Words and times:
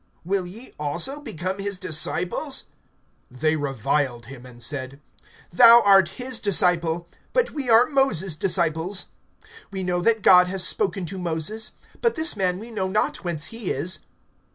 Will 0.25 0.47
ye 0.47 0.73
also 0.79 1.21
become 1.21 1.59
his 1.59 1.77
disciples? 1.77 2.63
(28)They 3.31 3.61
reviled 3.61 4.25
him, 4.25 4.47
and 4.47 4.59
said: 4.59 4.99
Thou 5.51 5.83
art 5.85 6.09
his 6.17 6.39
disciple; 6.39 7.07
but 7.33 7.51
we 7.51 7.69
are 7.69 7.85
Moses' 7.85 8.33
disciples. 8.35 9.09
(29)We 9.71 9.85
know 9.85 10.01
that 10.01 10.23
God 10.23 10.47
has 10.47 10.65
spoken 10.67 11.05
to 11.05 11.19
Moses; 11.19 11.73
but 12.01 12.15
this 12.15 12.35
man 12.35 12.57
we 12.57 12.71
know 12.71 12.87
not, 12.87 13.17
whence 13.23 13.45
he 13.53 13.69
is. 13.69 13.99